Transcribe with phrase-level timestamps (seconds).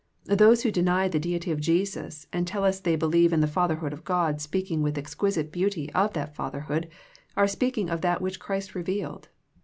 [0.35, 3.93] Those who deny the deity of Jesus and tell us they believe in the Fatherhood
[3.93, 6.89] of God speaking with exquisite beauty of that fatherhood,
[7.37, 9.27] are speaking of that which Christ revealed.